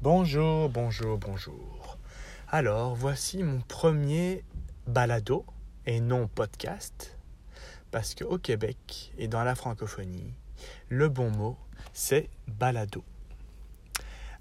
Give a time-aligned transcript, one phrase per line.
[0.00, 1.98] Bonjour, bonjour, bonjour.
[2.46, 4.44] Alors, voici mon premier
[4.86, 5.44] balado
[5.86, 7.18] et non podcast,
[7.90, 10.34] parce qu'au Québec et dans la francophonie,
[10.88, 11.58] le bon mot,
[11.92, 13.02] c'est balado.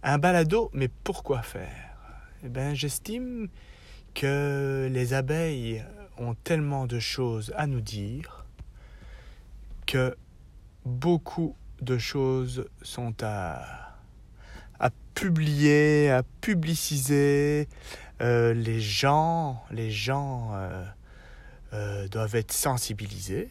[0.04, 1.98] Un balado, mais pourquoi faire?
[2.44, 3.48] Eh bien, j'estime
[4.14, 5.84] que les abeilles
[6.20, 8.46] ont tellement de choses à nous dire
[9.88, 10.16] que
[10.86, 13.87] beaucoup de choses sont à
[15.18, 17.67] publier, à publiciser.
[18.21, 20.85] Euh, les gens, les gens euh,
[21.73, 23.49] euh, doivent être sensibilisés.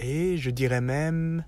[0.00, 1.44] Et je dirais même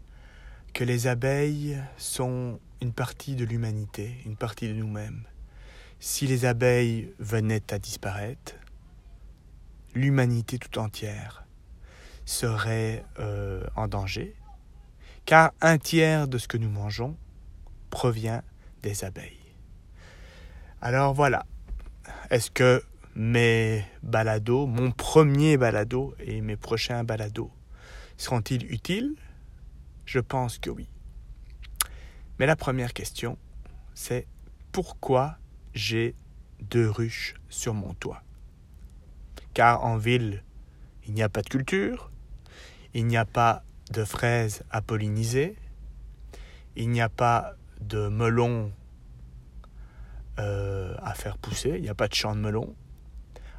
[0.72, 5.24] que les abeilles sont une partie de l'humanité, une partie de nous-mêmes.
[5.98, 8.54] Si les abeilles venaient à disparaître,
[9.94, 11.44] l'humanité tout entière
[12.24, 13.04] serait
[13.76, 14.34] en danger,
[15.26, 17.16] car un tiers de ce que nous mangeons
[17.90, 18.42] provient
[18.82, 19.54] des abeilles.
[20.80, 21.46] Alors voilà.
[22.30, 22.82] Est-ce que
[23.14, 27.52] mes balados, mon premier balado et mes prochains balados
[28.16, 29.14] seront-ils utiles?
[30.04, 30.88] Je pense que oui.
[32.38, 33.38] Mais la première question,
[33.94, 34.26] c'est
[34.72, 35.36] pourquoi
[35.74, 36.14] j'ai
[36.60, 38.22] deux ruches sur mon toit?
[39.54, 40.42] Car en ville,
[41.06, 42.10] il n'y a pas de culture,
[42.94, 45.56] il n'y a pas de fraises à polliniser,
[46.76, 48.72] il n'y a pas de melons
[50.38, 52.74] euh, à faire pousser, il n'y a pas de champ de melons.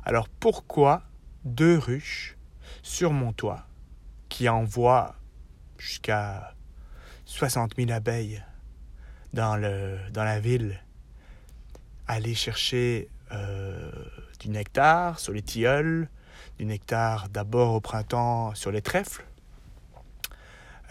[0.03, 1.03] Alors pourquoi
[1.45, 2.37] deux ruches
[2.81, 3.67] sur mon toit
[4.29, 5.15] qui envoient
[5.77, 6.55] jusqu'à
[7.25, 8.43] 60 000 abeilles
[9.33, 10.79] dans, le, dans la ville
[12.07, 13.91] aller chercher euh,
[14.39, 16.09] du nectar sur les tilleuls,
[16.57, 19.25] du nectar d'abord au printemps sur les trèfles,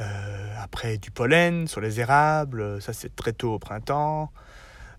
[0.03, 4.33] euh, après du pollen sur les érables, ça c'est très tôt au printemps.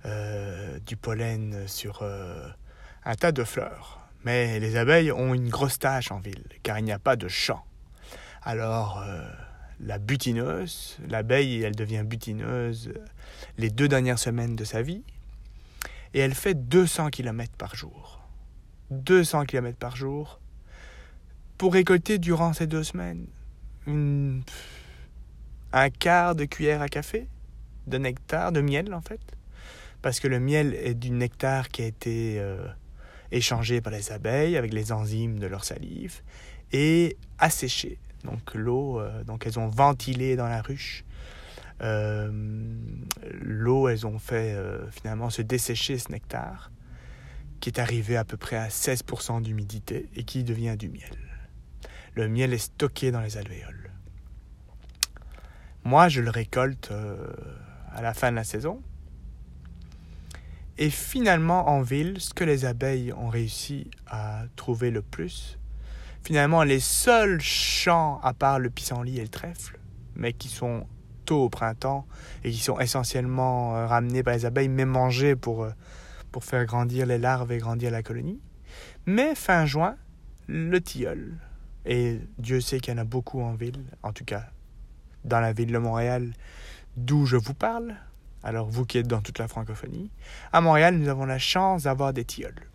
[0.06, 2.50] Euh, du pollen sur euh,
[3.06, 4.00] un tas de fleurs.
[4.26, 7.28] Mais les abeilles ont une grosse tâche en ville, car il n'y a pas de
[7.28, 7.64] champ.
[8.42, 9.04] Alors
[9.80, 12.94] la butineuse, l'abeille, elle devient butineuse
[13.58, 15.04] les deux dernières semaines de sa vie,
[16.14, 18.22] et elle fait 200 km par jour.
[18.92, 20.40] 200 km par jour
[21.58, 23.28] pour récolter durant ces deux semaines
[23.88, 24.44] une
[25.74, 27.28] un quart de cuillère à café
[27.88, 29.22] de nectar, de miel en fait.
[30.02, 32.66] Parce que le miel est du nectar qui a été euh,
[33.32, 36.22] échangé par les abeilles avec les enzymes de leur salive
[36.72, 38.00] et asséché.
[38.24, 41.04] Donc l'eau, euh, donc elles ont ventilé dans la ruche.
[41.82, 42.32] Euh,
[43.42, 44.56] l'eau, elles ont fait
[44.92, 46.72] finalement se dessécher ce nectar
[47.60, 51.18] qui est arrivé à peu près à 16% d'humidité et qui devient du miel.
[52.14, 53.83] Le miel est stocké dans les alvéoles.
[55.86, 57.28] Moi, je le récolte euh,
[57.92, 58.82] à la fin de la saison.
[60.78, 65.60] Et finalement, en ville, ce que les abeilles ont réussi à trouver le plus,
[66.24, 69.78] finalement, les seuls champs, à part le pissenlit et le trèfle,
[70.16, 70.88] mais qui sont
[71.26, 72.08] tôt au printemps
[72.44, 75.72] et qui sont essentiellement euh, ramenés par les abeilles, mais mangés pour, euh,
[76.32, 78.40] pour faire grandir les larves et grandir la colonie.
[79.06, 79.98] Mais fin juin,
[80.48, 81.38] le tilleul.
[81.86, 84.46] Et Dieu sait qu'il y en a beaucoup en ville, en tout cas
[85.26, 86.34] dans la ville de Montréal,
[86.98, 87.96] d'où je vous parle,
[88.44, 90.12] alors vous qui êtes dans toute la francophonie,
[90.52, 92.70] à Montréal, nous avons la chance d'avoir des tilleuls.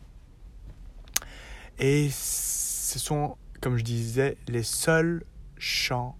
[1.78, 5.24] Et ce sont, comme je disais, les seuls
[5.58, 6.16] champs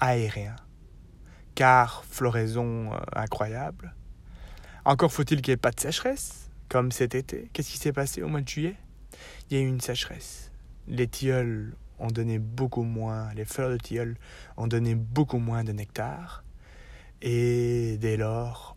[0.00, 0.56] aériens,
[1.54, 3.94] car floraison euh, incroyable.
[4.84, 7.48] Encore faut-il qu'il n'y ait pas de sécheresse, comme cet été.
[7.52, 8.76] Qu'est-ce qui s'est passé au mois de juillet?
[9.50, 10.50] Il y a eu une sécheresse.
[10.86, 14.16] Les tilleuls ont donné beaucoup moins, les fleurs de tilleul
[14.56, 16.44] ont donné beaucoup moins de nectar.
[17.22, 18.76] Et dès lors,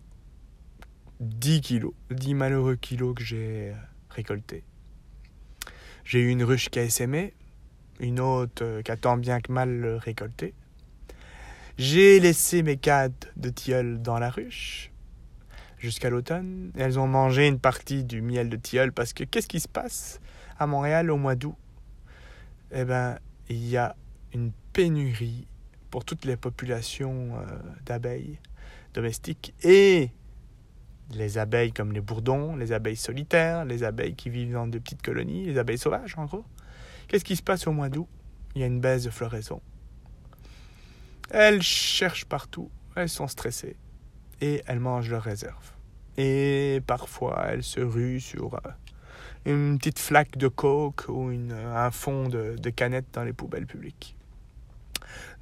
[1.19, 3.73] 10 kilos, 10 malheureux kilos que j'ai
[4.09, 4.63] récoltés.
[6.03, 7.33] J'ai eu une ruche qui a essaimé,
[7.99, 10.53] une autre qui a tant bien que mal récolté.
[11.77, 14.91] J'ai laissé mes cadres de tilleul dans la ruche
[15.77, 16.71] jusqu'à l'automne.
[16.77, 20.19] Elles ont mangé une partie du miel de tilleul parce que qu'est-ce qui se passe
[20.59, 21.55] à Montréal au mois d'août?
[22.71, 23.17] Eh ben,
[23.49, 23.95] il y a
[24.33, 25.47] une pénurie
[25.89, 28.39] pour toutes les populations euh, d'abeilles
[28.93, 30.09] domestiques et
[31.13, 35.01] les abeilles comme les bourdons, les abeilles solitaires, les abeilles qui vivent dans de petites
[35.01, 36.45] colonies, les abeilles sauvages en gros.
[37.07, 38.07] Qu'est-ce qui se passe au mois d'août?
[38.55, 39.61] Il y a une baisse de floraison.
[41.29, 43.75] Elles cherchent partout, elles sont stressées
[44.41, 45.71] et elles mangent leurs réserves.
[46.17, 48.69] Et parfois elles se ruent sur euh,
[49.45, 54.15] une petite flaque de coke ou un fond de, de canette dans les poubelles publiques.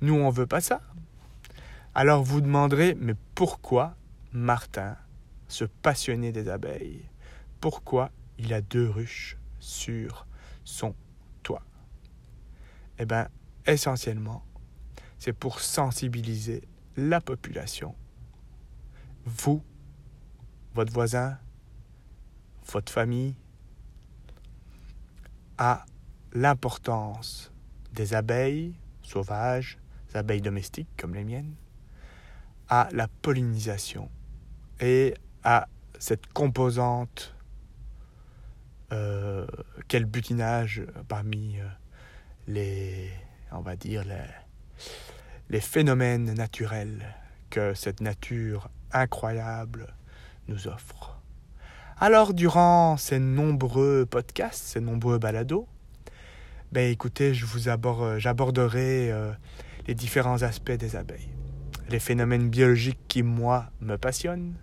[0.01, 0.81] Nous, on veut pas ça.
[1.93, 3.95] Alors vous demanderez, mais pourquoi
[4.31, 4.95] Martin
[5.49, 7.03] ce passionné des abeilles,
[7.59, 10.27] pourquoi il a deux ruches sur
[10.63, 10.95] son
[11.43, 11.63] toit?
[12.99, 13.27] Eh bien,
[13.65, 14.45] essentiellement,
[15.17, 16.63] c'est pour sensibiliser
[16.95, 17.95] la population,
[19.25, 19.63] vous,
[20.75, 21.37] votre voisin,
[22.71, 23.35] votre famille,
[25.59, 25.85] à
[26.33, 27.51] l'importance
[27.91, 28.73] des abeilles
[29.03, 29.77] sauvages,
[30.07, 31.53] des abeilles domestiques comme les miennes,
[32.69, 34.09] à la pollinisation
[34.79, 35.13] et
[35.44, 35.67] à
[36.00, 37.35] cette composante
[38.94, 39.45] euh,
[39.88, 41.67] quel butinage parmi euh,
[42.47, 43.11] les,
[45.59, 47.15] phénomènes naturels
[47.50, 49.94] que cette nature incroyable
[50.47, 51.19] nous offre.
[52.01, 55.67] Alors, durant ces nombreux podcasts, ces nombreux balados,
[56.71, 57.67] ben écoutez, je vous
[58.17, 59.33] j'aborderai euh,
[59.85, 61.27] les différents aspects des abeilles,
[61.89, 64.53] les phénomènes biologiques qui moi me passionnent,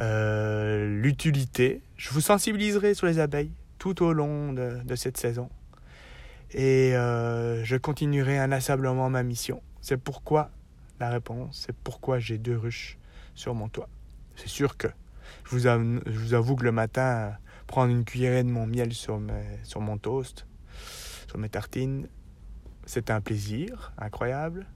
[0.00, 1.80] euh, l'utilité.
[1.96, 5.48] Je vous sensibiliserai sur les abeilles tout au long de, cette saison.
[6.50, 9.62] Et euh, je continuerai inlassablement ma mission.
[9.80, 10.50] C'est pourquoi
[10.98, 12.98] la réponse, c'est pourquoi j'ai deux ruches
[13.36, 13.88] sur mon toit.
[14.34, 14.88] C'est sûr que
[15.44, 15.66] je vous,
[16.34, 17.36] avoue, que le matin,
[17.66, 19.20] prendre une cuillerée de mon miel sur,
[19.62, 20.46] sur mon toast,
[21.26, 22.08] sur mes tartines,
[22.86, 24.66] c'est un plaisir incroyable.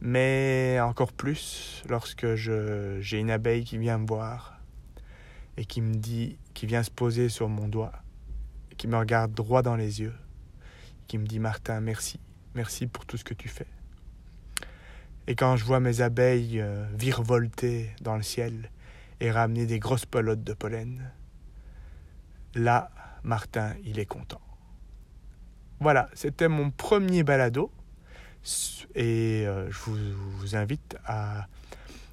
[0.00, 4.60] Mais encore plus lorsque j'ai une abeille qui vient me voir
[5.56, 7.92] et qui me dit, qui vient se poser sur mon doigt,
[8.76, 10.14] qui me regarde droit dans les yeux,
[11.06, 12.20] qui me dit Martin, merci,
[12.54, 13.66] merci pour tout ce que tu fais.
[15.26, 18.70] Et quand je vois mes abeilles euh, virevolter dans le ciel
[19.20, 21.10] et ramener des grosses pelotes de pollen,
[22.54, 22.90] là,
[23.22, 24.40] Martin, il est content.
[25.80, 27.70] Voilà, c'était mon premier balado.
[28.94, 29.96] Et euh, je vous,
[30.38, 31.46] vous invite à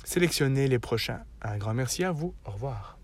[0.03, 1.23] sélectionner les prochains.
[1.41, 2.33] Un grand merci à vous.
[2.45, 2.97] Au revoir.